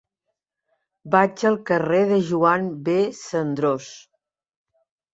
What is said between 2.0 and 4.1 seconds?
de Joan B. Cendrós.